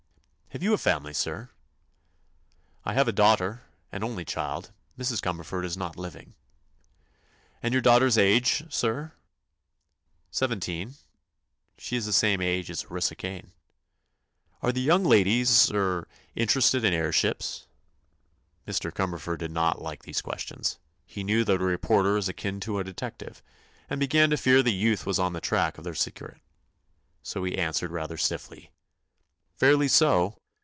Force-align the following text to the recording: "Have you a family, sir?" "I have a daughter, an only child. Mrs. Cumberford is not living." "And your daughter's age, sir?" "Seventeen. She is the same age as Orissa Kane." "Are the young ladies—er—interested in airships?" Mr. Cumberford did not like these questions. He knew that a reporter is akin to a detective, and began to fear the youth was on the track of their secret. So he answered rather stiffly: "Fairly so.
"Have 0.53 0.61
you 0.63 0.73
a 0.73 0.77
family, 0.77 1.13
sir?" 1.13 1.49
"I 2.83 2.93
have 2.93 3.07
a 3.07 3.13
daughter, 3.13 3.61
an 3.89 4.03
only 4.03 4.25
child. 4.25 4.73
Mrs. 4.99 5.21
Cumberford 5.21 5.63
is 5.63 5.77
not 5.77 5.95
living." 5.95 6.35
"And 7.63 7.73
your 7.73 7.79
daughter's 7.79 8.17
age, 8.17 8.61
sir?" 8.69 9.13
"Seventeen. 10.29 10.95
She 11.77 11.95
is 11.95 12.05
the 12.05 12.11
same 12.11 12.41
age 12.41 12.69
as 12.69 12.83
Orissa 12.91 13.15
Kane." 13.15 13.53
"Are 14.61 14.73
the 14.73 14.81
young 14.81 15.05
ladies—er—interested 15.05 16.83
in 16.83 16.93
airships?" 16.93 17.67
Mr. 18.67 18.91
Cumberford 18.91 19.37
did 19.39 19.51
not 19.51 19.81
like 19.81 20.03
these 20.03 20.21
questions. 20.21 20.79
He 21.05 21.23
knew 21.23 21.45
that 21.45 21.61
a 21.61 21.63
reporter 21.63 22.17
is 22.17 22.27
akin 22.27 22.59
to 22.59 22.77
a 22.77 22.83
detective, 22.83 23.41
and 23.89 24.01
began 24.01 24.29
to 24.31 24.35
fear 24.35 24.61
the 24.61 24.73
youth 24.73 25.05
was 25.05 25.17
on 25.17 25.31
the 25.31 25.39
track 25.39 25.77
of 25.77 25.85
their 25.85 25.95
secret. 25.95 26.41
So 27.23 27.41
he 27.45 27.57
answered 27.57 27.91
rather 27.91 28.17
stiffly: 28.17 28.69
"Fairly 29.55 29.87
so. 29.87 30.35